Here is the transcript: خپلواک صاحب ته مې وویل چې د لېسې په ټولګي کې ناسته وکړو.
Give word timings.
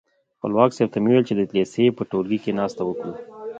خپلواک 0.35 0.71
صاحب 0.75 0.89
ته 0.93 0.97
مې 1.03 1.09
وویل 1.11 1.23
چې 1.29 1.33
د 1.35 1.41
لېسې 1.55 1.85
په 1.97 2.03
ټولګي 2.09 2.39
کې 2.43 2.57
ناسته 2.59 2.81
وکړو. 2.85 3.13